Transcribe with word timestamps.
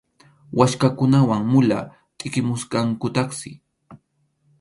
Waskhakunawan 0.57 1.43
mula 1.51 1.79
tʼiqimusqankutaqsi. 2.17 3.49